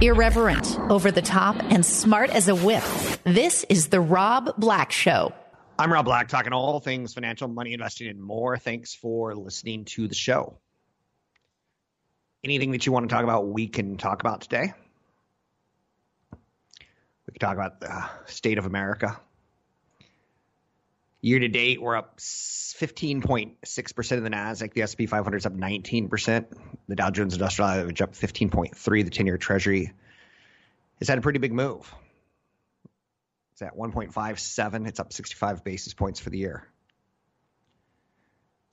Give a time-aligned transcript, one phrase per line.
[0.00, 2.82] Irreverent, over the top, and smart as a whip.
[3.24, 5.32] This is The Rob Black Show.
[5.78, 8.58] I'm Rob Black, talking all things financial, money, investing, and more.
[8.58, 10.58] Thanks for listening to the show.
[12.44, 14.72] Anything that you want to talk about, we can talk about today.
[17.26, 19.20] We can talk about the state of America.
[21.24, 24.72] Year to date, we're up 15.6% of the NASDAQ.
[24.72, 26.46] The S&P 500 is up 19%.
[26.88, 28.74] The Dow Jones Industrial Average up 15.3.
[28.74, 29.92] The 10-year Treasury
[30.98, 31.94] has had a pretty big move.
[33.52, 34.88] It's at 1.57.
[34.88, 36.66] It's up 65 basis points for the year.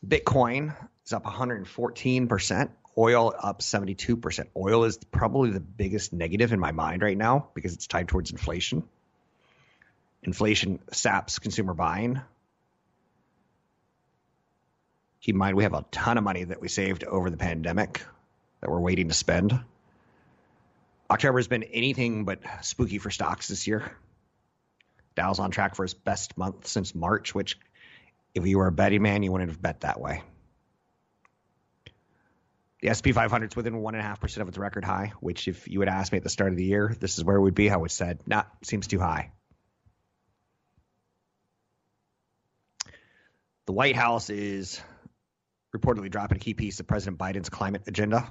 [0.03, 2.69] Bitcoin is up 114%.
[2.97, 4.47] Oil up 72%.
[4.57, 8.31] Oil is probably the biggest negative in my mind right now because it's tied towards
[8.31, 8.89] inflation.
[10.23, 12.19] Inflation saps consumer buying.
[15.21, 18.01] Keep in mind, we have a ton of money that we saved over the pandemic
[18.61, 19.59] that we're waiting to spend.
[21.11, 23.91] October has been anything but spooky for stocks this year.
[25.15, 27.57] Dow's on track for his best month since March, which,
[28.33, 30.21] if you were a betting man, you wouldn't have bet that way.
[32.81, 36.13] The S&P 500 is within 1.5% of its record high, which, if you had asked
[36.13, 37.89] me at the start of the year, this is where it would be, I would
[37.89, 39.31] have said, nah, seems too high.
[43.65, 44.81] The White House is
[45.75, 48.29] reportedly dropping a key piece of President Biden's climate agenda.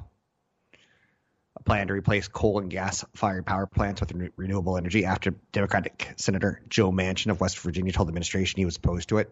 [1.56, 5.32] A plan to replace coal and gas fired power plants with re- renewable energy after
[5.52, 9.30] Democratic Senator Joe Manchin of West Virginia told the administration he was opposed to it.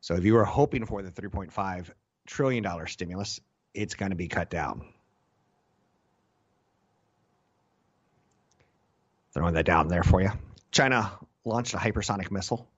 [0.00, 1.90] So if you were hoping for the $3.5
[2.26, 3.40] trillion stimulus,
[3.74, 4.84] it's going to be cut down.
[9.32, 10.30] Throwing that down there for you.
[10.72, 11.12] China
[11.44, 12.68] launched a hypersonic missile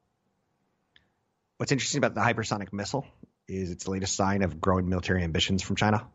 [1.57, 3.07] What's interesting about the hypersonic missile
[3.47, 6.07] is it's the latest sign of growing military ambitions from China.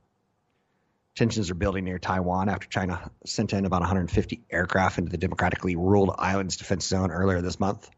[1.16, 5.75] Tensions are building near Taiwan after China sent in about 150 aircraft into the democratically
[5.75, 7.89] ruled island's defense zone earlier this month.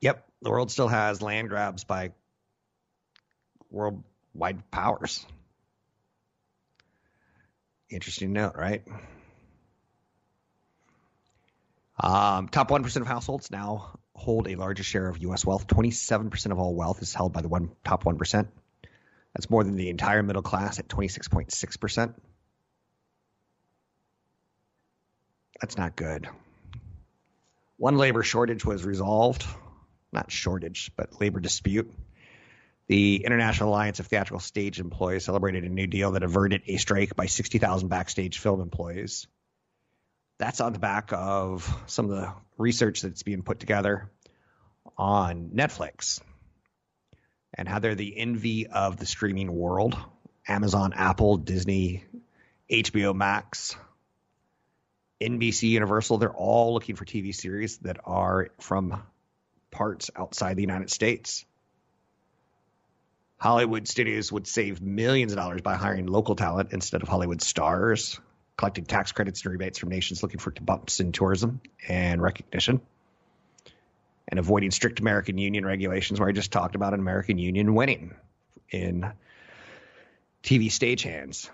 [0.00, 2.12] Yep, the world still has land grabs by
[3.70, 5.24] worldwide powers.
[7.88, 8.82] Interesting note, right?
[12.02, 15.44] Um, top 1% of households now hold a larger share of U.S.
[15.44, 15.66] wealth.
[15.66, 18.48] 27% of all wealth is held by the one top 1%.
[19.34, 22.14] That's more than the entire middle class at 26.6%.
[25.60, 26.28] That's not good.
[27.76, 29.44] One labor shortage was resolved.
[30.10, 31.92] Not shortage, but labor dispute.
[32.88, 37.14] The International Alliance of Theatrical Stage Employees celebrated a new deal that averted a strike
[37.14, 39.28] by 60,000 backstage film employees
[40.40, 44.10] that's on the back of some of the research that's being put together
[44.96, 46.18] on Netflix
[47.52, 49.98] and how they're the envy of the streaming world.
[50.48, 52.04] Amazon, Apple, Disney,
[52.70, 53.76] HBO Max,
[55.20, 59.02] NBC Universal, they're all looking for TV series that are from
[59.70, 61.44] parts outside the United States.
[63.36, 68.18] Hollywood studios would save millions of dollars by hiring local talent instead of Hollywood stars
[68.60, 72.82] collecting tax credits and rebates from nations looking for bumps in tourism and recognition,
[74.28, 78.14] and avoiding strict American Union regulations, where I just talked about an American Union winning
[78.70, 79.10] in
[80.42, 81.48] TV stagehands.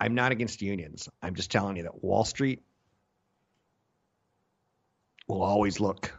[0.00, 1.10] I'm not against unions.
[1.22, 2.62] I'm just telling you that Wall Street
[5.28, 6.14] will always look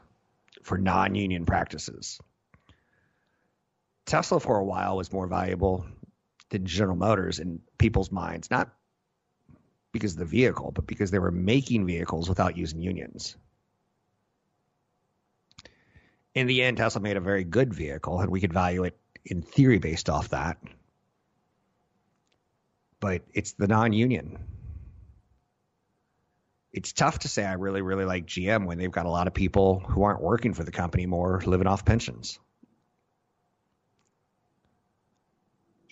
[0.62, 2.20] for non union practices.
[4.06, 5.88] Tesla, for a while, was more valuable
[6.50, 8.74] than General Motors in people's minds, not
[9.92, 13.36] because of the vehicle, but because they were making vehicles without using unions.
[16.34, 19.42] In the end, Tesla made a very good vehicle, and we could value it in
[19.42, 20.58] theory based off that.
[23.00, 24.38] But it's the non union.
[26.74, 29.34] It's tough to say I really, really like GM when they've got a lot of
[29.34, 32.38] people who aren't working for the company more living off pensions.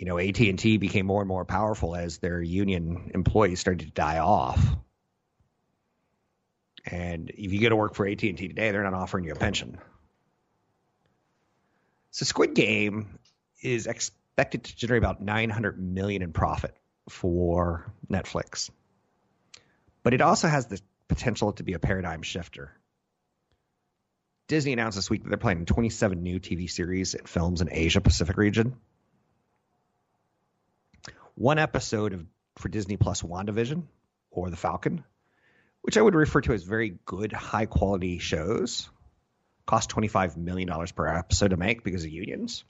[0.04, 4.20] You know, AT&T became more and more powerful as their union employees started to die
[4.20, 4.62] off.
[6.86, 9.78] And if you go to work for AT&T today, they're not offering you a pension.
[12.12, 13.18] So Squid Game
[13.62, 16.76] is expected to generate about 900 million in profit
[17.08, 18.72] for Netflix.
[20.04, 22.74] But it also has the potential to be a paradigm shifter.
[24.50, 28.02] Disney announced this week that they're planning 27 new TV series and films in Asia
[28.02, 28.76] Pacific region.
[31.36, 32.26] One episode of
[32.58, 33.84] for Disney Plus WandaVision
[34.30, 35.04] or The Falcon,
[35.82, 38.90] which I would refer to as very good, high quality shows,
[39.66, 42.64] cost $25 million per episode to make because of unions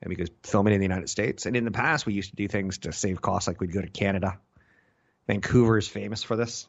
[0.00, 1.46] and because filming in the United States.
[1.46, 3.82] And in the past, we used to do things to save costs, like we'd go
[3.82, 4.38] to Canada.
[5.26, 6.68] Vancouver is famous for this.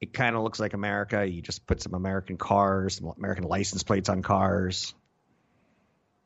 [0.00, 1.26] It kind of looks like America.
[1.26, 4.94] You just put some American cars, some American license plates on cars,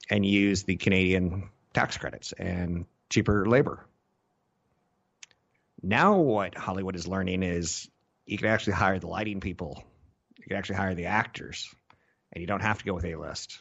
[0.09, 3.87] and use the Canadian tax credits and cheaper labor.
[5.83, 7.89] Now, what Hollywood is learning is
[8.27, 9.85] you can actually hire the lighting people,
[10.39, 11.73] you can actually hire the actors,
[12.33, 13.61] and you don't have to go with A list.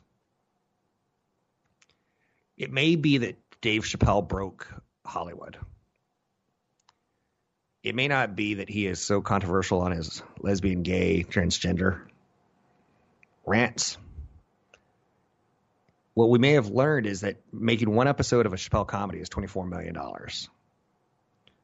[2.57, 4.67] It may be that Dave Chappelle broke
[5.05, 5.57] Hollywood.
[7.83, 12.01] It may not be that he is so controversial on his lesbian, gay, transgender
[13.45, 13.97] rants.
[16.13, 19.29] What we may have learned is that making one episode of a Chappelle comedy is
[19.29, 19.97] $24 million.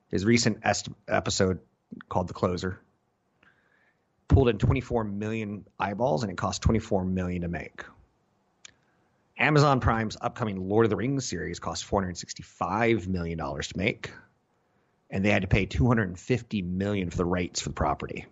[0.09, 1.59] His recent est- episode
[2.07, 2.79] called The Closer
[4.27, 7.83] pulled in 24 million eyeballs and it cost 24 million to make.
[9.37, 14.11] Amazon Prime's upcoming Lord of the Rings series cost 465 million dollars to make,
[15.09, 18.25] and they had to pay 250 million for the rights for the property.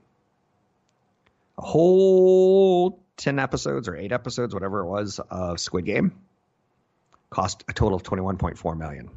[1.57, 6.13] A whole 10 episodes or 8 episodes, whatever it was, of Squid Game
[7.29, 9.09] cost a total of 21.4 million.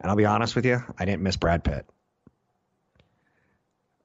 [0.00, 1.86] And I'll be honest with you, I didn't miss Brad Pitt.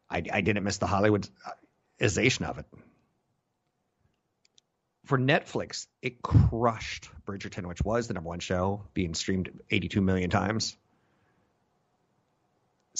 [0.09, 2.65] I, I didn't miss the Hollywoodization of it.
[5.05, 10.29] For Netflix, it crushed Bridgerton, which was the number one show, being streamed 82 million
[10.29, 10.77] times.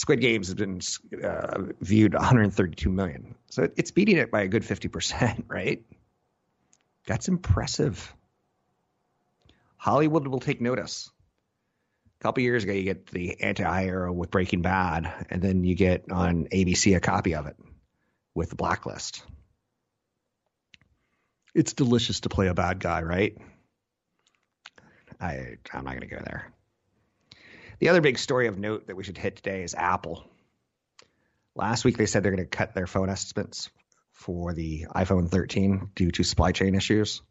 [0.01, 0.81] Squid Games has been
[1.24, 3.36] uh, viewed 132 million.
[3.51, 5.83] So it's beating it by a good 50%, right?
[7.06, 8.12] That's impressive.
[9.77, 11.12] Hollywood will take notice
[12.19, 16.12] A couple years ago, you get the anti-hero with Breaking Bad, and then you get
[16.12, 17.57] on ABC a copy of it
[18.33, 19.21] with the Blacklist.
[21.53, 23.38] It's delicious to play a bad guy, right?
[25.19, 26.51] I I'm not going to go there.
[27.81, 30.23] The other big story of note that we should hit today is Apple.
[31.53, 33.69] Last week they said they're going to cut their phone estimates
[34.13, 37.21] for the iPhone 13 due to supply chain issues.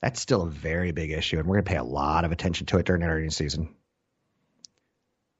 [0.00, 2.66] That's still a very big issue, and we're going to pay a lot of attention
[2.66, 3.74] to it during the earnings season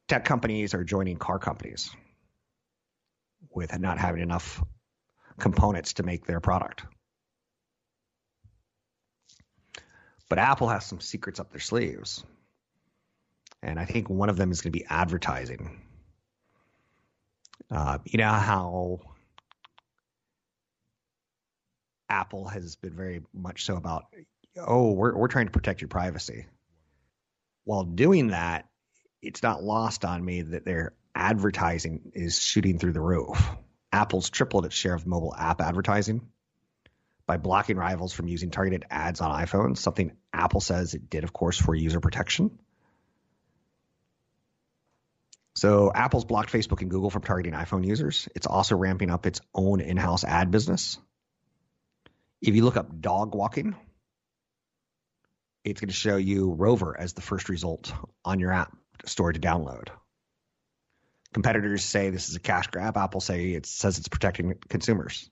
[0.08, 1.90] tech companies are joining car companies
[3.50, 4.62] with not having enough
[5.38, 6.84] components to make their product.
[10.28, 12.24] But Apple has some secrets up their sleeves.
[13.64, 15.80] And I think one of them is going to be advertising.
[17.70, 19.00] Uh, you know how
[22.10, 24.04] Apple has been very much so about,
[24.58, 26.44] oh, we're, we're trying to protect your privacy.
[27.64, 28.68] While doing that,
[29.22, 33.50] it's not lost on me that their advertising is shooting through the roof.
[33.90, 36.20] Apple's tripled its share of mobile app advertising
[37.26, 41.32] by blocking rivals from using targeted ads on iPhones, something Apple says it did, of
[41.32, 42.58] course, for user protection.
[45.54, 48.28] So Apple's blocked Facebook and Google from targeting iPhone users.
[48.34, 50.98] It's also ramping up its own in-house ad business.
[52.40, 53.76] If you look up dog walking,
[55.64, 57.92] it's going to show you Rover as the first result
[58.24, 59.88] on your app store to download.
[61.32, 62.96] Competitors say this is a cash grab.
[62.96, 65.30] Apple say it says it's protecting consumers.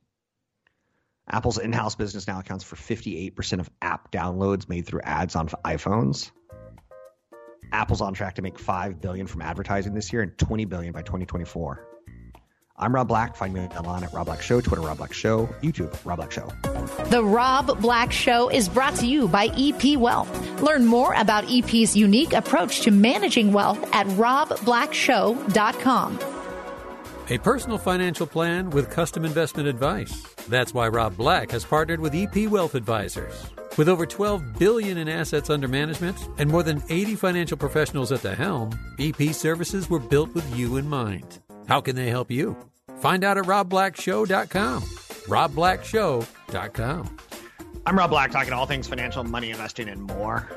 [1.28, 6.30] Apple's in-house business now accounts for 58% of app downloads made through ads on iPhones.
[7.72, 11.02] Apple's on track to make 5 billion from advertising this year and 20 billion by
[11.02, 11.88] 2024.
[12.76, 13.36] I'm Rob Black.
[13.36, 16.48] Find me online at Rob Black Show, Twitter Rob Black Show, YouTube Rob Black Show.
[17.10, 20.60] The Rob Black Show is brought to you by EP Wealth.
[20.60, 26.31] Learn more about EP's unique approach to managing wealth at robblackshow.com.
[27.30, 30.22] A personal financial plan with custom investment advice.
[30.48, 33.46] That's why Rob Black has partnered with EP Wealth Advisors.
[33.78, 38.22] With over 12 billion in assets under management and more than 80 financial professionals at
[38.22, 41.38] the helm, EP services were built with you in mind.
[41.68, 42.56] How can they help you?
[42.98, 44.82] Find out at robblackshow.com.
[44.82, 47.16] robblackshow.com.
[47.86, 50.48] I'm Rob Black, talking all things financial, money, investing, and more.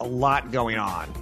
[0.00, 1.12] A lot going on.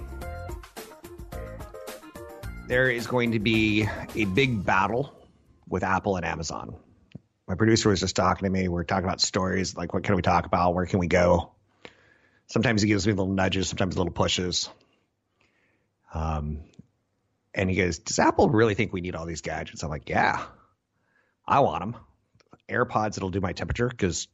[2.67, 5.13] There is going to be a big battle
[5.67, 6.75] with Apple and Amazon.
[7.45, 8.69] My producer was just talking to me.
[8.69, 10.75] We're talking about stories, like what can we talk about?
[10.75, 11.51] Where can we go?
[12.47, 14.69] Sometimes he gives me little nudges, sometimes little pushes.
[16.13, 16.61] Um,
[17.53, 20.41] and he goes, "Does Apple really think we need all these gadgets?" I'm like, "Yeah,
[21.45, 21.95] I want them.
[22.69, 24.27] AirPods that'll do my temperature because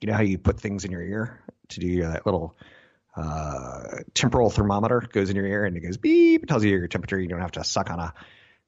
[0.00, 2.56] you know how you put things in your ear to do that little
[3.16, 6.86] uh, temporal thermometer goes in your ear and it goes beep, it tells you your
[6.86, 7.18] temperature.
[7.18, 8.12] You don't have to suck on a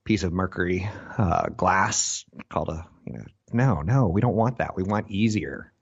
[0.05, 0.89] piece of mercury
[1.19, 4.75] uh, glass called a you know no no we don't want that.
[4.75, 5.73] We want easier.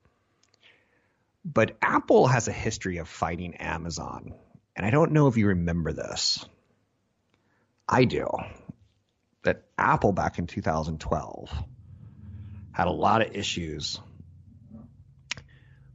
[1.45, 4.35] But apple has a history of fighting amazon
[4.75, 6.45] and i don't know if you remember this.
[7.89, 8.27] I do.
[9.45, 11.53] That apple back in 2012
[12.73, 14.01] had a lot of issues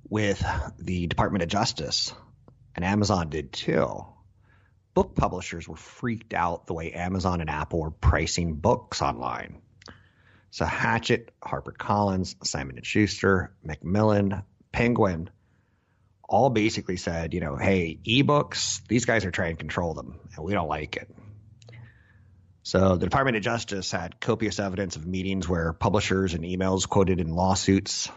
[0.10, 0.44] with
[0.80, 2.14] the department of justice
[2.76, 4.06] and amazon did too
[4.94, 9.62] book publishers were freaked out the way Amazon and Apple were pricing books online.
[10.52, 15.30] So Hachette, HarperCollins, Simon and Schuster, Macmillan, Penguin
[16.28, 20.46] all basically said, you know, hey, ebooks, these guys are trying to control them and
[20.46, 21.10] we don't like it.
[22.64, 27.20] So the Department of Justice had copious evidence of meetings where publishers and emails quoted
[27.20, 28.10] in lawsuits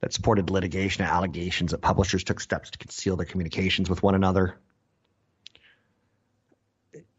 [0.00, 4.14] that supported litigation and allegations that publishers took steps to conceal their communications with one
[4.14, 4.58] another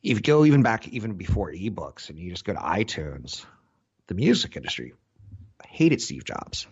[0.03, 3.45] if you go even back even before ebooks and you just go to iTunes,
[4.07, 4.93] the music industry
[5.65, 6.67] hated Steve Jobs.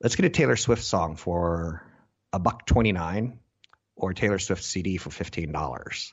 [0.00, 1.82] Let's get a Taylor Swift song for
[2.32, 3.38] a buck twenty nine
[3.94, 6.12] or a Taylor Swift CD for fifteen dollars.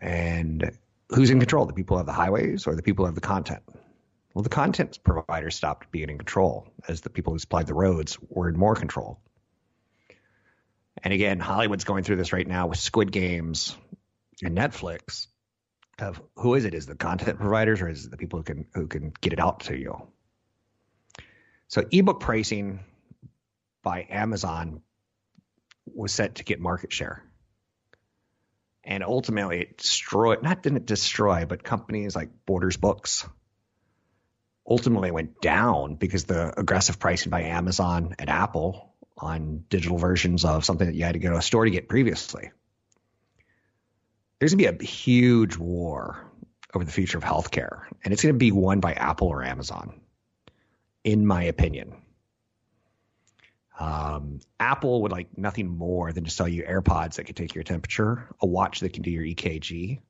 [0.00, 0.70] And
[1.10, 1.66] who's in control?
[1.66, 3.62] The people have the highways or the people have the content?
[4.34, 8.18] Well, the content providers stopped being in control as the people who supplied the roads
[8.28, 9.20] were in more control.
[11.02, 13.76] And again, Hollywood's going through this right now with Squid Games
[14.42, 15.26] and Netflix
[15.98, 16.74] of who is it?
[16.74, 19.40] Is the content providers or is it the people who can who can get it
[19.40, 20.08] out to you?
[21.68, 22.80] So ebook pricing
[23.82, 24.82] by Amazon
[25.86, 27.22] was set to get market share.
[28.82, 33.26] And ultimately it destroyed not didn't destroy, but companies like Borders Books
[34.68, 40.64] ultimately went down because the aggressive pricing by Amazon and Apple on digital versions of
[40.64, 42.50] something that you had to go to a store to get previously
[44.40, 46.26] there's going to be a huge war
[46.74, 50.00] over the future of healthcare, and it's going to be won by Apple or Amazon,
[51.04, 51.94] in my opinion.
[53.78, 57.64] Um, Apple would like nothing more than to sell you AirPods that can take your
[57.64, 60.00] temperature, a watch that can do your EKG,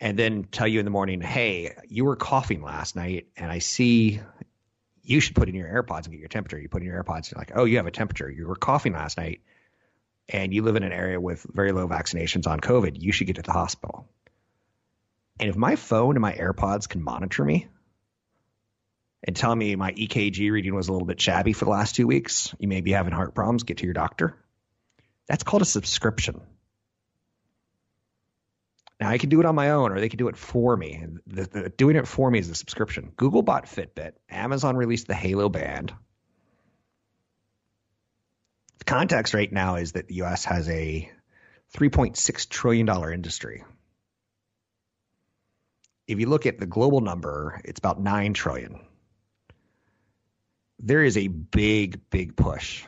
[0.00, 3.58] and then tell you in the morning, hey, you were coughing last night, and I
[3.58, 4.20] see
[5.02, 6.58] you should put in your AirPods and get your temperature.
[6.58, 8.30] You put in your AirPods, you're like, oh, you have a temperature.
[8.30, 9.40] You were coughing last night
[10.32, 13.36] and you live in an area with very low vaccinations on COVID, you should get
[13.36, 14.08] to the hospital.
[15.38, 17.66] And if my phone and my AirPods can monitor me
[19.24, 22.06] and tell me my EKG reading was a little bit shabby for the last two
[22.06, 24.36] weeks, you may be having heart problems, get to your doctor.
[25.26, 26.40] That's called a subscription.
[29.00, 31.06] Now I can do it on my own, or they can do it for me.
[31.26, 33.12] The, the, doing it for me is a subscription.
[33.16, 34.12] Google bought Fitbit.
[34.28, 35.94] Amazon released the Halo Band.
[38.78, 40.44] The context right now is that the U.S.
[40.44, 41.10] has a
[41.74, 43.64] $3.6 trillion industry.
[46.06, 48.80] If you look at the global number, it's about 9 trillion.
[50.78, 52.84] There is a big, big push.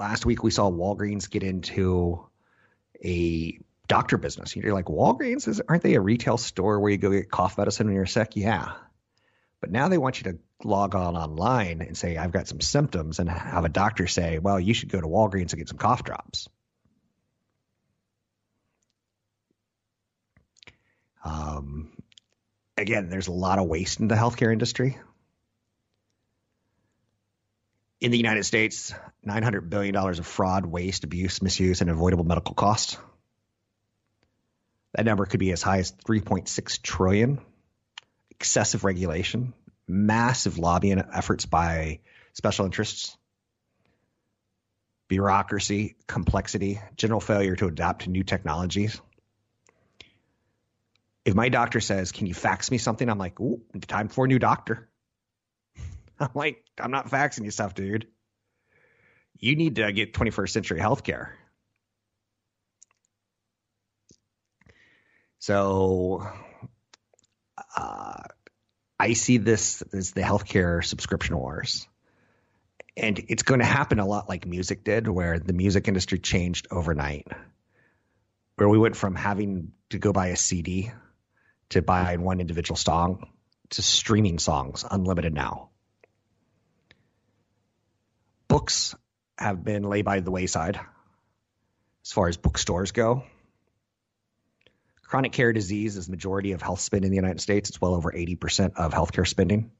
[0.00, 2.26] Last week we saw Walgreens get into
[3.04, 4.54] a doctor business.
[4.56, 7.86] You're like, Walgreens, is, aren't they a retail store where you go get cough medicine
[7.86, 8.32] when you're sick?
[8.34, 8.72] Yeah.
[9.60, 13.18] But now they want you to log on online and say, I've got some symptoms,
[13.18, 16.04] and have a doctor say, well, you should go to Walgreens and get some cough
[16.04, 16.48] drops.
[21.24, 21.90] Um,
[22.76, 24.98] again, there's a lot of waste in the healthcare industry.
[28.00, 28.94] In the United States,
[29.26, 32.98] $900 billion of fraud, waste, abuse, misuse, and avoidable medical costs.
[34.96, 37.38] That number could be as high as 3.6 trillion.
[38.30, 39.52] Excessive regulation,
[39.86, 42.00] massive lobbying efforts by
[42.32, 43.16] special interests,
[45.08, 48.98] bureaucracy, complexity, general failure to adapt to new technologies.
[51.26, 53.08] If my doctor says, Can you fax me something?
[53.08, 54.88] I'm like, Ooh, time for a new doctor.
[56.18, 58.06] I'm like, I'm not faxing you stuff, dude.
[59.38, 61.32] You need to get 21st century healthcare.
[65.46, 66.28] So,
[67.76, 68.22] uh,
[68.98, 71.86] I see this as the healthcare subscription wars.
[72.96, 76.66] And it's going to happen a lot like music did, where the music industry changed
[76.72, 77.28] overnight,
[78.56, 80.90] where we went from having to go buy a CD
[81.68, 83.28] to buying one individual song
[83.70, 85.68] to streaming songs, unlimited now.
[88.48, 88.96] Books
[89.38, 90.80] have been laid by the wayside
[92.04, 93.22] as far as bookstores go.
[95.06, 97.70] Chronic care disease is majority of health spend in the United States.
[97.70, 99.70] It's well over 80% of healthcare spending.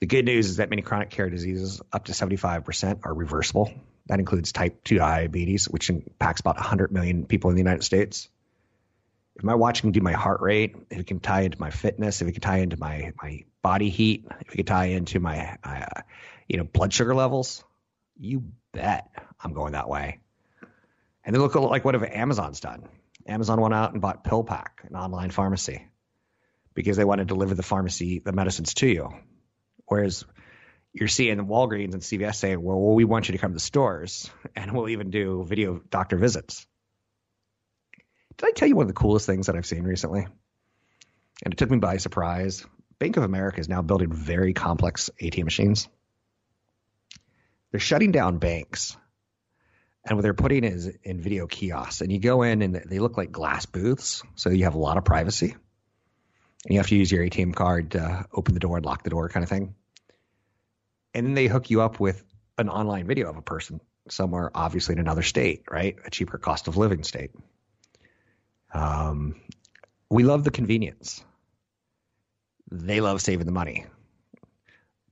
[0.00, 3.72] The good news is that many chronic care diseases, up to 75%, are reversible.
[4.06, 8.28] That includes type 2 diabetes, which impacts about 100 million people in the United States.
[9.34, 12.22] If my watch can do my heart rate, if it can tie into my fitness,
[12.22, 15.56] if it can tie into my, my body heat, if it can tie into my
[15.64, 16.02] uh,
[16.48, 17.64] you know blood sugar levels,
[18.16, 19.10] you bet
[19.40, 20.18] I'm going that way.
[21.24, 22.88] And they look like what have Amazon's done.
[23.28, 25.86] Amazon went out and bought PillPack, an online pharmacy,
[26.74, 29.10] because they want to deliver the pharmacy the medicines to you.
[29.86, 30.24] Whereas
[30.92, 34.72] you're seeing Walgreens and CVS saying, well, we want you to come to stores and
[34.72, 36.66] we'll even do video doctor visits.
[38.36, 40.26] Did I tell you one of the coolest things that I've seen recently?
[41.44, 42.64] And it took me by surprise.
[42.98, 45.88] Bank of America is now building very complex ATM machines.
[47.70, 48.96] They're shutting down banks.
[50.04, 52.00] And what they're putting is in video kiosks.
[52.00, 54.22] And you go in and they look like glass booths.
[54.36, 55.54] So you have a lot of privacy.
[56.64, 59.10] And you have to use your ATM card to open the door and lock the
[59.10, 59.74] door kind of thing
[61.14, 62.22] and then they hook you up with
[62.58, 65.96] an online video of a person somewhere, obviously in another state, right?
[66.04, 67.30] A cheaper cost of living state.
[68.72, 69.40] Um,
[70.10, 71.24] we love the convenience.
[72.70, 73.86] They love saving the money.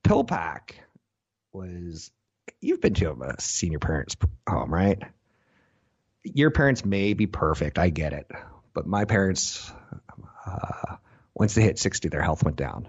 [0.04, 0.74] PillPack
[1.52, 2.10] was
[2.60, 4.16] you've been to a senior parents
[4.48, 5.02] home, right?
[6.22, 8.30] Your parents may be perfect, I get it,
[8.74, 9.72] but my parents,
[10.46, 10.96] uh,
[11.34, 12.88] once they hit sixty, their health went down.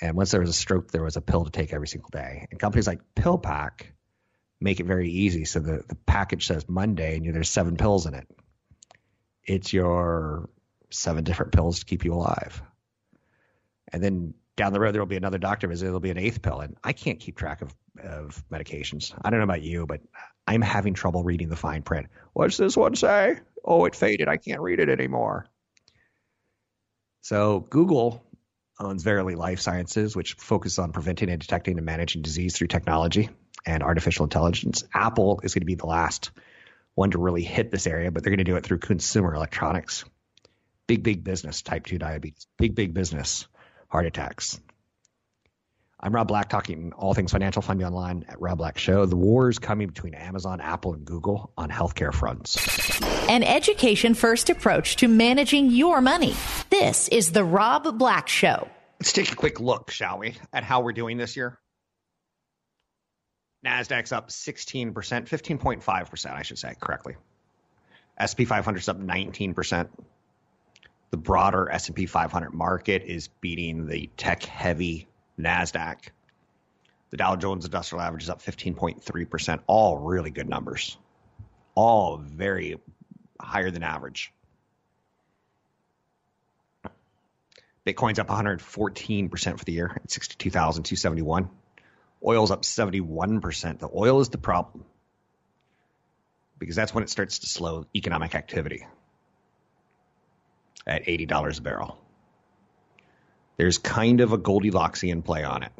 [0.00, 2.46] And once there was a stroke, there was a pill to take every single day.
[2.50, 3.86] And companies like PillPack
[4.60, 5.44] make it very easy.
[5.44, 8.26] So the, the package says Monday and there's seven pills in it.
[9.44, 10.50] It's your
[10.90, 12.60] seven different pills to keep you alive.
[13.92, 15.86] And then down the road, there will be another doctor visit.
[15.86, 16.60] There'll be an eighth pill.
[16.60, 19.12] And I can't keep track of, of medications.
[19.22, 20.00] I don't know about you, but
[20.46, 22.08] I'm having trouble reading the fine print.
[22.32, 23.38] What's this one say?
[23.64, 24.28] Oh, it faded.
[24.28, 25.46] I can't read it anymore.
[27.22, 28.22] So Google
[28.78, 33.30] owns Verily Life Sciences, which focuses on preventing and detecting and managing disease through technology
[33.64, 34.84] and artificial intelligence.
[34.92, 36.30] Apple is going to be the last
[36.94, 40.04] one to really hit this area, but they're going to do it through consumer electronics.
[40.86, 42.46] Big, big business, type 2 diabetes.
[42.58, 43.46] Big, big business,
[43.94, 44.60] heart attacks.
[46.00, 47.62] I'm Rob Black, talking all things financial.
[47.62, 49.06] Find me online at Rob Black Show.
[49.06, 53.00] The war is coming between Amazon, Apple, and Google on healthcare fronts.
[53.28, 56.34] An education first approach to managing your money.
[56.70, 58.68] This is the Rob Black Show.
[58.98, 61.60] Let's take a quick look, shall we, at how we're doing this year.
[63.64, 67.14] Nasdaq's up 16%, 15.5%, I should say correctly.
[68.18, 69.88] S&P 500's up 19%.
[71.10, 75.06] The broader S&P 500 market is beating the tech-heavy
[75.38, 75.96] NASDAQ.
[77.10, 79.60] The Dow Jones Industrial Average is up 15.3%.
[79.66, 80.96] All really good numbers.
[81.74, 82.80] All very
[83.40, 84.32] higher than average.
[87.86, 91.50] Bitcoin's up 114% for the year at 62,271.
[92.24, 93.78] Oil's up 71%.
[93.78, 94.84] The oil is the problem
[96.58, 98.86] because that's when it starts to slow economic activity
[100.86, 101.98] at $80 a barrel
[103.56, 105.72] there's kind of a Goldilocksian play on it.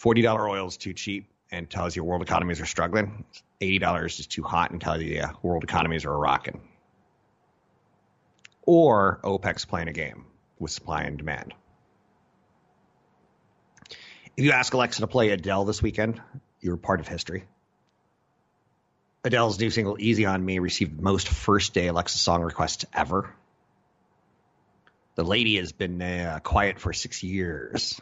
[0.00, 3.24] $40 oil is too cheap and tells you world economies are struggling.
[3.60, 6.60] $80 is too hot and tells you world economies are rocking.
[8.62, 10.26] Or OPEC's playing a game
[10.58, 11.54] with supply and demand.
[14.36, 16.20] If you ask Alexa to play Adele this weekend,
[16.60, 17.44] you're part of history.
[19.28, 23.34] Adele's new single Easy on Me received most first day Alexa song requests ever
[25.18, 28.00] the lady has been uh, quiet for six years.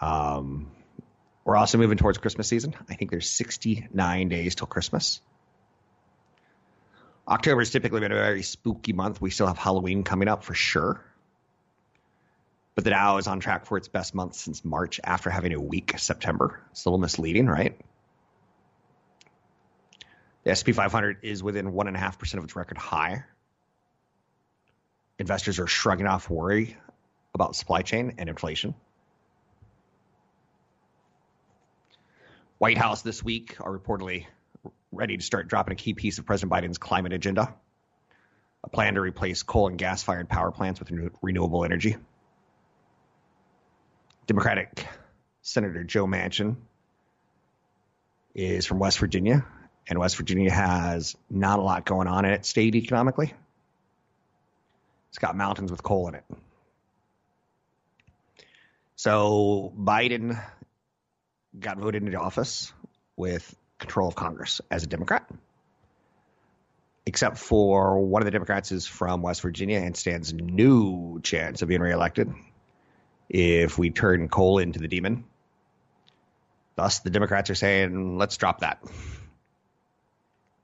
[0.00, 0.68] Um,
[1.44, 2.74] we're also moving towards Christmas season.
[2.90, 5.20] I think there's 69 days till Christmas.
[7.28, 9.20] October has typically been a very spooky month.
[9.20, 11.04] We still have Halloween coming up for sure.
[12.78, 15.60] But the Dow is on track for its best month since March after having a
[15.60, 16.60] weak September.
[16.70, 17.76] It's a little misleading, right?
[20.44, 23.24] The S&P 500 is within 1.5% of its record high.
[25.18, 26.76] Investors are shrugging off worry
[27.34, 28.76] about supply chain and inflation.
[32.58, 34.26] White House this week are reportedly
[34.92, 37.52] ready to start dropping a key piece of President Biden's climate agenda
[38.62, 41.96] a plan to replace coal and gas fired power plants with renewable energy.
[44.28, 44.86] Democratic
[45.40, 46.56] Senator Joe Manchin
[48.34, 49.46] is from West Virginia
[49.88, 53.32] And West Virginia has not a lot going on in its state economically.
[55.08, 56.24] It's got mountains with coal in it.
[58.96, 60.38] So Biden
[61.58, 62.70] got voted into office
[63.16, 65.26] with control of Congress as a Democrat,
[67.06, 71.68] except for one of the Democrats is from West Virginia and stands no chance of
[71.68, 72.30] being reelected
[73.28, 75.24] if we turn coal into the demon.
[76.76, 78.82] Thus, the Democrats are saying, let's drop that.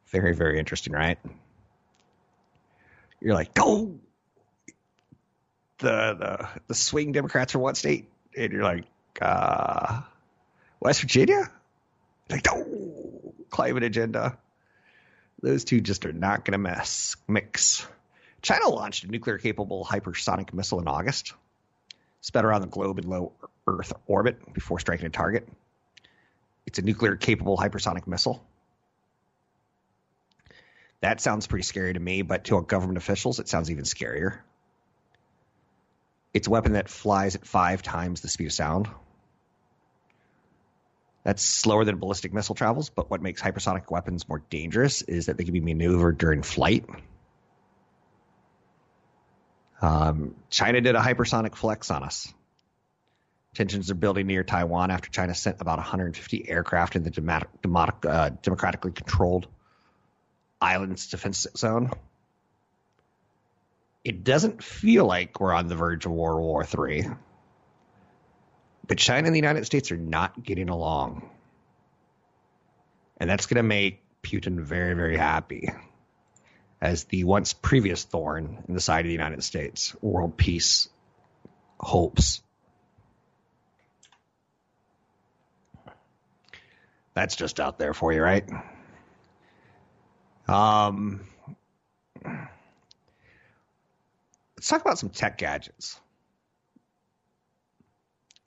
[0.07, 1.19] Very, very interesting, right?
[3.21, 3.99] You're like, go.
[5.79, 8.09] The, the the swing Democrats from what state?
[8.37, 8.85] And you're like,
[9.21, 10.03] uh,
[10.81, 11.51] West Virginia?
[12.31, 14.39] Like, no, climate agenda.
[15.43, 17.87] Those two just are not going to mess mix.
[18.41, 21.35] China launched a nuclear capable hypersonic missile in August.
[22.25, 23.33] Sped around the globe in low
[23.67, 25.47] Earth orbit before striking a target.
[26.65, 28.43] It's a nuclear capable hypersonic missile.
[31.03, 34.39] That sounds pretty scary to me, but to government officials, it sounds even scarier.
[36.33, 38.89] It's a weapon that flies at five times the speed of sound.
[41.25, 45.37] That's slower than ballistic missile travels, but what makes hypersonic weapons more dangerous is that
[45.37, 46.87] they can be maneuvered during flight.
[49.85, 52.33] Um, China did a hypersonic flex on us.
[53.55, 58.93] Tensions are building near Taiwan after China sent about 150 aircraft in the uh, democratically
[58.93, 59.47] controlled
[60.59, 61.91] island's defense zone.
[64.05, 67.07] It doesn't feel like we're on the verge of World War III.
[68.87, 71.29] But China and the United States are not getting along.
[73.19, 75.69] And that's going to make Putin very, very happy
[76.85, 80.87] as the once previous thorn in the side of the United States, world peace
[81.81, 82.43] hopes.
[87.15, 88.47] That's just out there for you, right?
[90.47, 91.21] Um,
[94.55, 95.99] let's talk about some tech gadgets.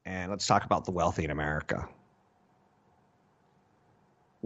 [0.05, 1.89] And let's talk about the wealthy in America.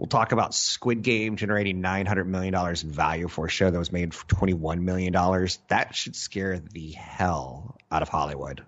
[0.02, 3.92] We'll talk about Squid Game generating $900 million in value for a show that was
[3.92, 5.12] made for $21 million.
[5.68, 8.64] That should scare the hell out of Hollywood.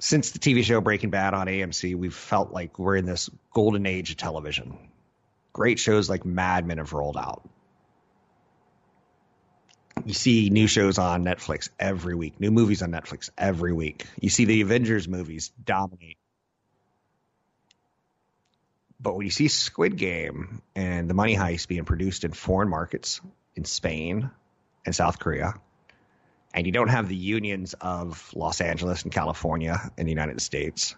[0.00, 3.84] Since the TV show Breaking Bad on AMC, we've felt like we're in this golden
[3.84, 4.78] age of television.
[5.52, 7.46] Great shows like Mad Men have rolled out.
[10.06, 14.06] You see new shows on Netflix every week, new movies on Netflix every week.
[14.18, 16.16] You see the Avengers movies dominate
[19.00, 23.20] but when you see Squid Game and the money heist being produced in foreign markets
[23.54, 24.30] in Spain
[24.84, 25.54] and South Korea,
[26.52, 30.96] and you don't have the unions of Los Angeles and California in the United States,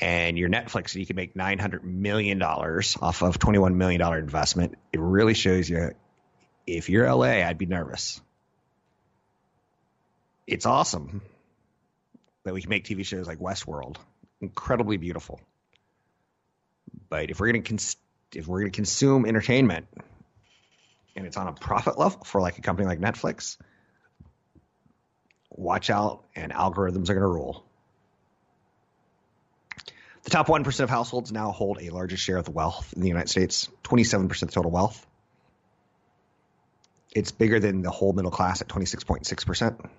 [0.00, 5.00] and your Netflix, and you can make $900 million off of $21 million investment, it
[5.00, 5.90] really shows you
[6.66, 8.20] if you're LA, I'd be nervous.
[10.46, 11.20] It's awesome
[12.44, 13.96] that we can make TV shows like Westworld,
[14.40, 15.40] incredibly beautiful.
[17.12, 17.98] But if we're going to cons-
[18.34, 19.86] if we're going to consume entertainment
[21.14, 23.58] and it's on a profit level for like a company like Netflix,
[25.50, 27.66] watch out and algorithms are going to rule.
[30.22, 33.08] The top 1% of households now hold a larger share of the wealth in the
[33.08, 35.06] United States, 27% of total wealth.
[37.14, 39.90] It's bigger than the whole middle class at 26.6%.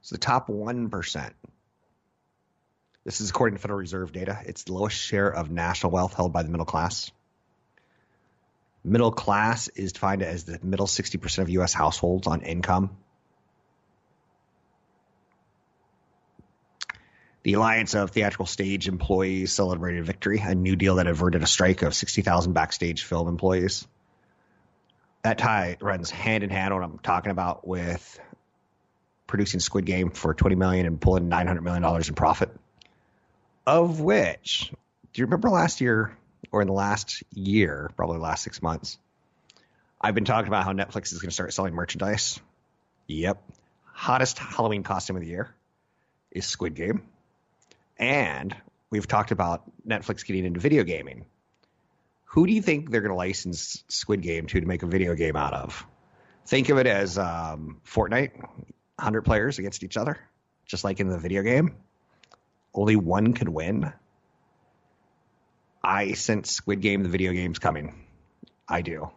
[0.00, 1.30] So the top 1%
[3.08, 4.38] this is according to Federal Reserve data.
[4.44, 7.10] It's the lowest share of national wealth held by the middle class.
[8.84, 11.72] Middle class is defined as the middle 60% of U.S.
[11.72, 12.90] households on income.
[17.44, 21.80] The Alliance of Theatrical Stage Employees celebrated victory, a new deal that averted a strike
[21.80, 23.88] of 60,000 backstage film employees.
[25.22, 28.20] That tie runs hand in hand what I'm talking about with
[29.26, 32.50] producing Squid Game for 20 million and pulling 900 million dollars in profit
[33.68, 34.72] of which,
[35.12, 36.16] do you remember last year
[36.50, 38.96] or in the last year, probably last six months,
[40.00, 42.40] I've been talking about how Netflix is going to start selling merchandise.
[43.08, 43.42] Yep.
[43.84, 45.54] Hottest Halloween costume of the year
[46.30, 47.02] is Squid Game.
[47.98, 48.56] And
[48.88, 51.26] we've talked about Netflix getting into video gaming.
[52.24, 55.14] Who do you think they're going to license Squid Game to to make a video
[55.14, 55.86] game out of?
[56.46, 60.18] Think of it as um, Fortnite, 100 players against each other,
[60.64, 61.74] just like in the video game
[62.78, 63.92] only one could win,
[65.82, 68.06] I sense Squid Game, the video game's coming.
[68.68, 69.10] I do.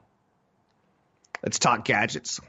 [1.44, 2.40] Let's talk gadgets.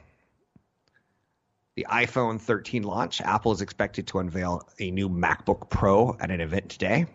[1.75, 3.21] The iPhone 13 launch.
[3.21, 7.05] Apple is expected to unveil a new MacBook Pro at an event today.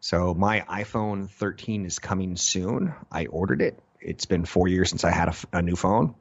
[0.00, 2.94] So my iPhone 13 is coming soon.
[3.10, 3.78] I ordered it.
[4.00, 6.14] It's been four years since I had a, a new phone.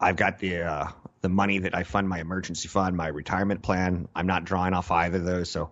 [0.00, 0.88] I've got the uh,
[1.20, 4.08] the money that I fund my emergency fund, my retirement plan.
[4.14, 5.70] I'm not drawing off either of those, so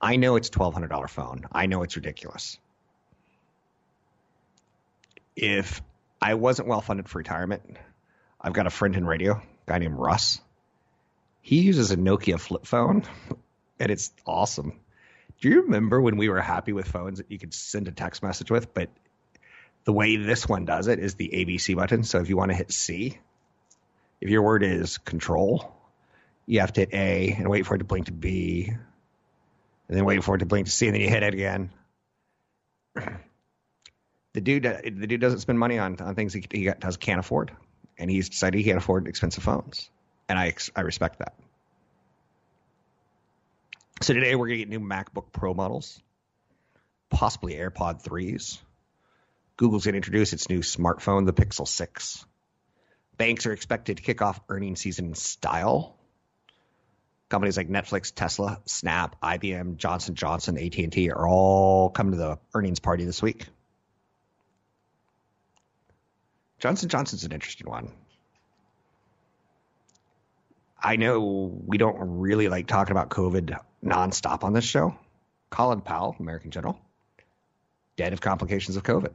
[0.00, 1.46] I know it's twelve hundred dollar phone.
[1.52, 2.58] I know it's ridiculous.
[5.34, 5.82] If
[6.20, 7.62] I wasn't well funded for retirement,
[8.40, 10.40] I've got a friend in radio, guy named Russ.
[11.42, 13.04] He uses a Nokia flip phone,
[13.78, 14.80] and it's awesome.
[15.40, 18.22] Do you remember when we were happy with phones that you could send a text
[18.22, 18.88] message with, but
[19.84, 22.02] the way this one does it is the ABC button.
[22.02, 23.18] So if you want to hit C,
[24.20, 25.74] if your word is control,
[26.46, 28.68] you have to hit A and wait for it to blink to B,
[29.88, 31.70] and then wait for it to blink to C, and then you hit it again.
[34.32, 37.18] The dude, uh, the dude doesn't spend money on, on things he, he does, can't
[37.18, 37.52] afford,
[37.96, 39.88] and he's decided he can't afford expensive phones,
[40.28, 41.32] and I I respect that.
[44.02, 45.98] So today we're gonna get new MacBook Pro models,
[47.08, 48.58] possibly AirPod threes.
[49.56, 52.26] Google's gonna introduce its new smartphone, the Pixel Six.
[53.18, 55.96] Banks are expected to kick off earnings season in style.
[57.28, 62.78] Companies like Netflix, Tesla, Snap, IBM, Johnson Johnson, AT&T are all coming to the earnings
[62.78, 63.46] party this week.
[66.58, 67.90] Johnson Johnson's an interesting one.
[70.80, 74.94] I know we don't really like talking about COVID nonstop on this show.
[75.50, 76.78] Colin Powell, American General,
[77.96, 79.12] dead of complications of COVID.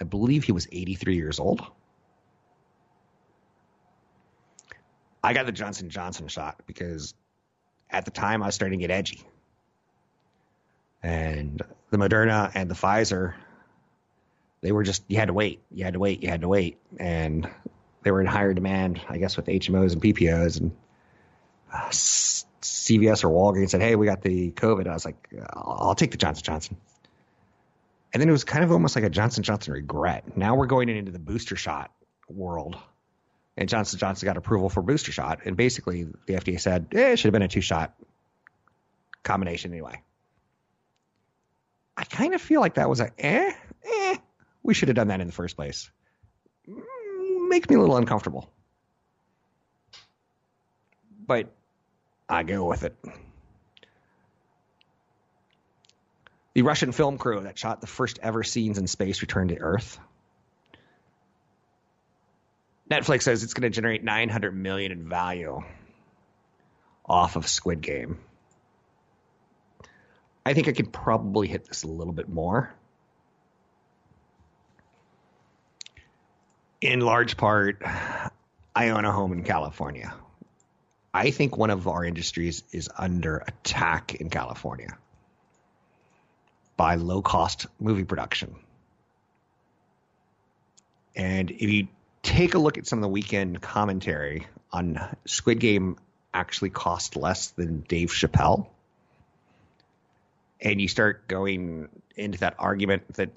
[0.00, 1.62] I believe he was 83 years old.
[5.22, 7.14] I got the Johnson Johnson shot because
[7.90, 9.22] at the time I was starting to get edgy.
[11.02, 13.34] And the Moderna and the Pfizer,
[14.60, 16.78] they were just, you had to wait, you had to wait, you had to wait.
[16.98, 17.48] And
[18.02, 20.60] they were in higher demand, I guess, with HMOs and PPOs.
[20.60, 20.72] And
[21.72, 24.86] uh, CVS or Walgreens said, hey, we got the COVID.
[24.86, 26.76] I was like, I'll, I'll take the Johnson Johnson.
[28.12, 30.36] And then it was kind of almost like a Johnson Johnson regret.
[30.36, 31.90] Now we're going into the booster shot
[32.28, 32.76] world
[33.56, 37.18] and Johnson Johnson got approval for booster shot, and basically the FDA said eh, it
[37.18, 37.94] should have been a two shot
[39.22, 40.00] combination anyway.
[41.96, 43.52] I kind of feel like that was a eh,
[43.84, 44.16] eh.
[44.62, 45.90] We should have done that in the first place.
[46.68, 48.50] Mm, makes me a little uncomfortable,
[51.26, 51.52] but
[52.28, 52.96] I go with it.
[56.54, 59.98] The Russian film crew that shot the first ever scenes in space returned to Earth.
[62.90, 65.62] Netflix says it's going to generate 900 million in value
[67.06, 68.18] off of Squid Game.
[70.44, 72.74] I think I could probably hit this a little bit more.
[76.80, 77.80] In large part,
[78.74, 80.12] I own a home in California.
[81.14, 84.96] I think one of our industries is under attack in California
[86.76, 88.56] by low cost movie production.
[91.14, 91.88] And if you
[92.22, 95.96] take a look at some of the weekend commentary on Squid Game
[96.32, 98.68] actually cost less than Dave Chappelle.
[100.60, 103.30] And you start going into that argument that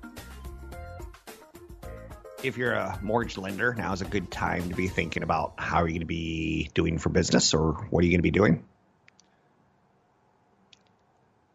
[2.44, 5.78] If you're a mortgage lender, now is a good time to be thinking about how
[5.78, 8.32] are you going to be doing for business or what are you going to be
[8.32, 8.66] doing.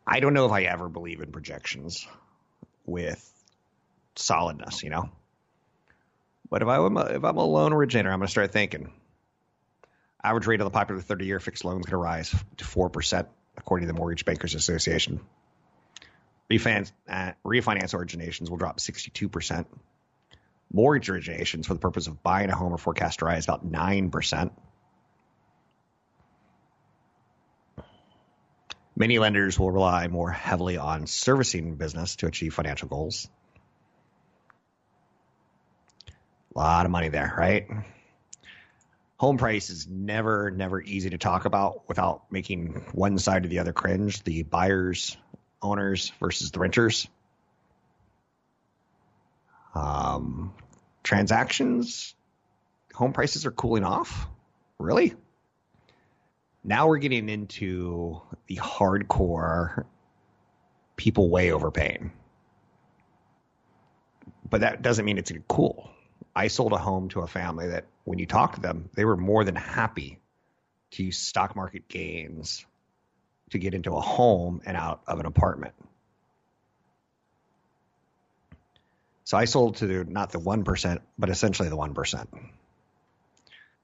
[0.07, 2.07] I don't know if I ever believe in projections
[2.85, 3.33] with
[4.15, 5.11] solidness, you know.
[6.49, 8.93] But if I'm a, if I'm a loan originator, I'm going to start thinking.
[10.23, 13.29] Average rate of the popular 30-year fixed loan is going to rise to four percent,
[13.57, 15.21] according to the Mortgage Bankers Association.
[16.51, 19.67] Refinance, uh, refinance originations will drop 62 percent.
[20.73, 24.11] Mortgage originations for the purpose of buying a home are forecast to rise about nine
[24.11, 24.53] percent.
[28.99, 33.29] Many lenders will rely more heavily on servicing business to achieve financial goals.
[36.55, 37.69] A lot of money there, right?
[39.19, 43.59] Home price is never, never easy to talk about without making one side or the
[43.59, 45.17] other cringe the buyers,
[45.61, 47.07] owners versus the renters.
[49.77, 50.55] Um,
[51.03, 52.15] transactions,
[52.95, 54.27] home prices are cooling off.
[54.79, 55.15] Really?
[56.65, 59.85] Now we're getting into the hardcore
[60.97, 62.13] people way overpaying.
[64.49, 65.91] But that doesn't mean it's cool.
[66.35, 69.17] I sold a home to a family that when you talk to them, they were
[69.17, 70.21] more than happy
[70.93, 72.65] to use stock market gains
[73.51, 75.75] to get into a home and out of an apartment.
[79.27, 82.27] So I sold to not the 1%, but essentially the 1%.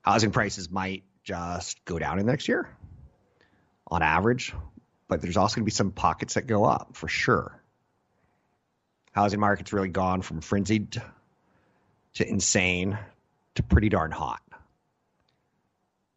[0.03, 2.69] Housing prices might just go down in the next year
[3.89, 4.55] on average,
[5.09, 7.61] but there's also going to be some pockets that go up for sure.
[9.11, 11.03] Housing market's really gone from frenzied
[12.15, 12.97] to insane
[13.57, 14.43] to pretty darn hot.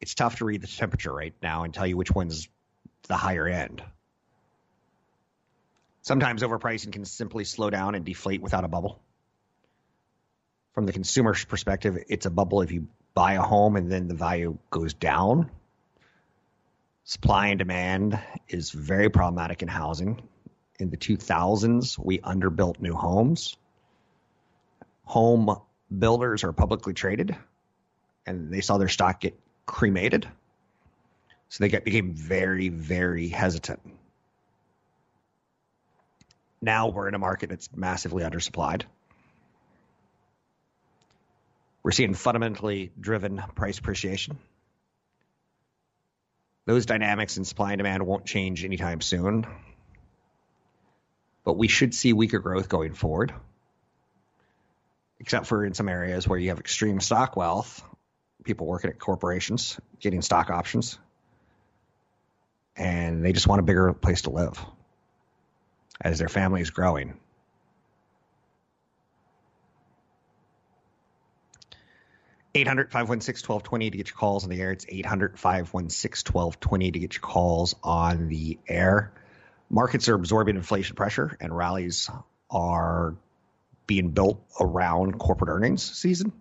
[0.02, 2.48] It's tough to read the temperature right now and tell you which one's
[3.08, 3.82] the higher end.
[6.04, 9.02] Sometimes overpricing can simply slow down and deflate without a bubble.
[10.76, 14.14] From the consumer's perspective, it's a bubble if you buy a home and then the
[14.14, 15.50] value goes down.
[17.06, 20.22] Supply and demand is very problematic in housing.
[20.78, 23.56] In the 2000s, we underbuilt new homes.
[25.06, 25.58] Home
[25.98, 27.38] builders are publicly traded
[28.26, 30.28] and they saw their stock get cremated.
[31.48, 33.80] So they get, became very, very hesitant.
[36.62, 38.84] Now we're in a market that's massively undersupplied.
[41.86, 44.40] We're seeing fundamentally driven price appreciation.
[46.66, 49.46] Those dynamics in supply and demand won't change anytime soon,
[51.44, 53.36] but we should see weaker growth going forward,
[55.20, 57.84] except for in some areas where you have extreme stock wealth,
[58.44, 60.98] people working at corporations getting stock options,
[62.76, 64.60] and they just want a bigger place to live
[66.02, 67.20] as their family is growing.
[72.56, 74.72] 800 516 1220 to get your calls on the air.
[74.72, 79.12] It's 800 516 1220 to get your calls on the air.
[79.70, 82.10] Markets are absorbing inflation pressure, and rallies
[82.50, 83.16] are
[83.88, 86.32] being built around corporate earnings season.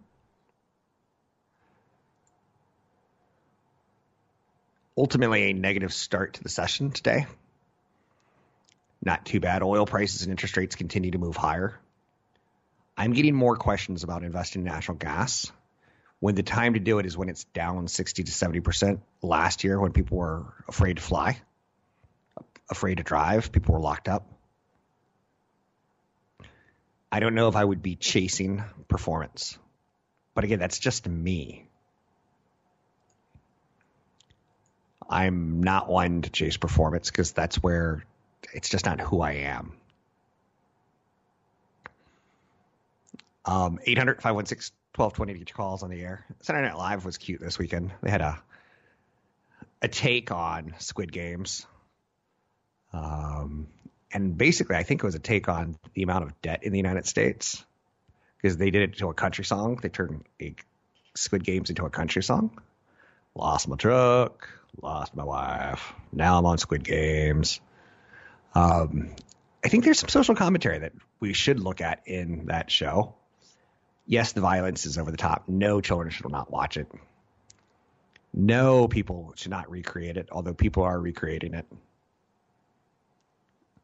[4.96, 7.26] Ultimately, a negative start to the session today.
[9.04, 9.64] Not too bad.
[9.64, 11.80] Oil prices and interest rates continue to move higher.
[12.96, 15.50] I'm getting more questions about investing in natural gas
[16.24, 19.78] when the time to do it is when it's down 60 to 70% last year
[19.78, 21.38] when people were afraid to fly,
[22.70, 24.26] afraid to drive, people were locked up.
[27.12, 29.58] I don't know if I would be chasing performance.
[30.34, 31.68] But again, that's just me.
[35.06, 38.02] I'm not one to chase performance because that's where
[38.54, 39.74] it's just not who I am.
[43.44, 46.24] Um, 800 516 1220 to get your calls on the air.
[46.40, 47.92] Saturday Night Live was cute this weekend.
[48.02, 48.40] They had a
[49.82, 51.66] a take on Squid Games.
[52.92, 53.66] Um,
[54.12, 56.78] and basically, I think it was a take on the amount of debt in the
[56.78, 57.64] United States
[58.36, 59.78] because they did it to a country song.
[59.82, 60.54] They turned a
[61.14, 62.62] Squid Games into a country song.
[63.34, 64.48] Lost my truck,
[64.80, 65.92] lost my wife.
[66.12, 67.60] Now I'm on Squid Games.
[68.54, 69.16] Um,
[69.64, 73.16] I think there's some social commentary that we should look at in that show
[74.06, 75.44] yes, the violence is over the top.
[75.48, 76.88] No children should not watch it.
[78.32, 81.66] No people should not recreate it, although people are recreating it.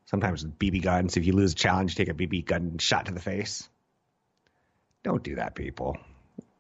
[0.07, 3.13] Sometimes with BB guns, if you lose a challenge, take a BB gun shot to
[3.13, 3.69] the face.
[5.05, 5.97] Don't do that, people.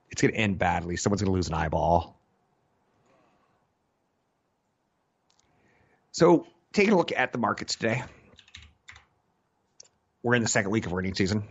[0.08, 0.96] It's going to end badly.
[0.96, 2.16] Someone's going to lose an eyeball.
[6.12, 8.02] So, taking a look at the markets today,
[10.22, 11.42] we're in the second week of earnings season.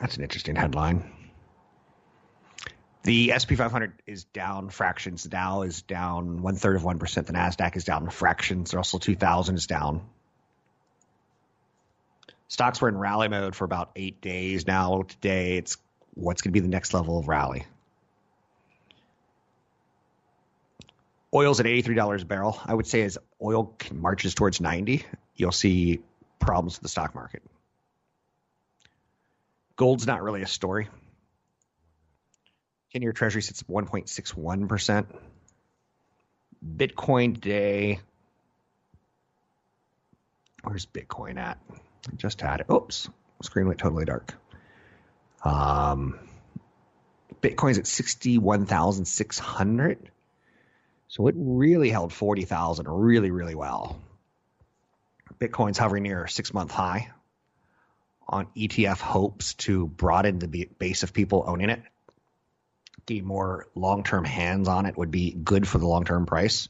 [0.00, 1.10] That's an interesting headline.
[3.04, 5.24] The S&P 500 is down fractions.
[5.24, 7.26] The Dow is down one third of 1%.
[7.26, 8.70] The NASDAQ is down fractions.
[8.70, 10.02] The Russell 2000 is down.
[12.48, 15.02] Stocks were in rally mode for about eight days now.
[15.02, 15.76] Today, it's
[16.14, 17.66] what's going to be the next level of rally.
[21.34, 22.58] Oil's at $83 a barrel.
[22.64, 25.04] I would say as oil marches towards 90,
[25.36, 26.00] you'll see
[26.38, 27.42] problems with the stock market.
[29.76, 30.88] Gold's not really a story.
[32.92, 35.06] 10 year treasury sits at 1.61%.
[36.76, 38.00] Bitcoin today.
[40.62, 41.58] Where's Bitcoin at?
[41.72, 42.66] I just had it.
[42.72, 43.08] Oops.
[43.42, 44.32] Screen went totally dark.
[45.42, 46.20] Um,
[47.42, 50.10] Bitcoin's at 61,600.
[51.08, 54.00] So it really held 40,000 really, really well.
[55.38, 57.10] Bitcoin's hovering near six month high
[58.28, 61.82] on ETF hopes to broaden the base of people owning it.
[63.06, 66.68] The more long term hands on it would be good for the long term price.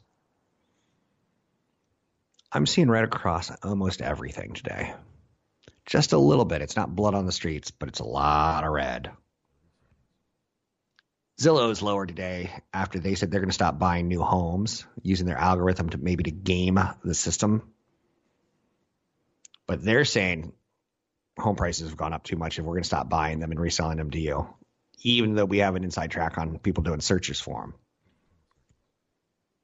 [2.50, 4.94] I'm seeing red across almost everything today.
[5.86, 6.62] Just a little bit.
[6.62, 9.10] It's not blood on the streets, but it's a lot of red.
[11.40, 15.26] Zillow is lower today after they said they're going to stop buying new homes using
[15.26, 17.72] their algorithm to maybe to game the system.
[19.66, 20.52] But they're saying
[21.38, 23.60] home prices have gone up too much if we're going to stop buying them and
[23.60, 24.46] reselling them to you,
[25.02, 27.74] even though we have an inside track on people doing searches for them.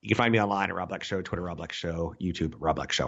[0.03, 2.77] You can find me online at Rob Black Show, Twitter Rob Black Show, YouTube Rob
[2.77, 3.07] Black Show.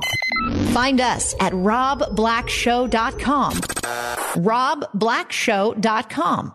[0.72, 3.52] Find us at robblackshow.com.
[3.54, 6.54] robblackshow.com.